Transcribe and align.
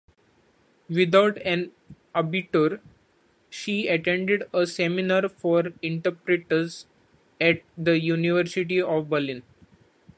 Without 0.89 1.37
an 1.43 1.73
"Abitur", 2.15 2.79
she 3.51 3.87
attended 3.87 4.49
a 4.51 4.65
seminar 4.65 5.29
for 5.29 5.73
interpreters 5.83 6.87
at 7.39 7.61
the 7.77 7.99
University 7.99 8.81
of 8.81 9.11
Berlin. 9.11 9.43